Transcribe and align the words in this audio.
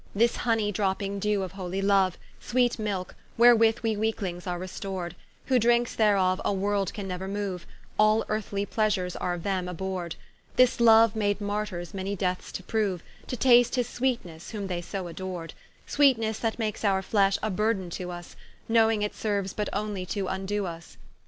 This 0.15 0.37
hony 0.37 0.71
dropping 0.71 1.19
dew 1.19 1.43
of 1.43 1.51
holy 1.51 1.79
loue, 1.79 2.13
Sweet 2.39 2.79
milke, 2.79 3.13
wherewith 3.37 3.81
we 3.83 3.95
weaklings 3.95 4.47
are 4.47 4.57
restored, 4.57 5.15
Who 5.45 5.59
drinkes 5.59 5.93
thereof, 5.93 6.41
a 6.43 6.51
world 6.51 6.91
can 6.91 7.07
neuer 7.07 7.27
moue, 7.27 7.59
All 7.99 8.25
earthly 8.27 8.65
pleasures 8.65 9.15
are 9.17 9.35
of 9.35 9.43
them 9.43 9.67
abhorred; 9.67 10.15
This 10.55 10.79
loue 10.79 11.11
made 11.13 11.39
Martyrs 11.39 11.93
many 11.93 12.15
deaths 12.15 12.51
to 12.53 12.63
proue, 12.63 12.99
To 13.27 13.37
taste 13.37 13.75
his 13.75 13.87
sweetnesse, 13.87 14.49
whom 14.49 14.65
they 14.65 14.81
so 14.81 15.05
adored: 15.07 15.53
Sweetnesse 15.85 16.39
that 16.39 16.57
makes 16.57 16.83
our 16.83 17.03
flesh 17.03 17.37
a 17.43 17.51
burthen 17.51 17.91
to 17.91 18.07
vs, 18.07 18.35
Knowing 18.67 19.03
it 19.03 19.13
serues 19.13 19.55
but 19.55 19.69
onely 19.71 20.07
to 20.07 20.25
vndoe 20.25 20.63
vs. 20.63 20.97